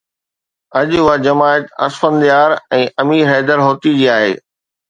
اڄ 0.79 0.89
اها 1.01 1.15
جماعت 1.25 1.65
اسفند 1.87 2.19
يار 2.31 2.51
۽ 2.79 2.81
امير 3.05 3.23
حيدر 3.35 3.59
هوتي 3.67 3.91
جي 4.01 4.05
آهي. 4.19 4.33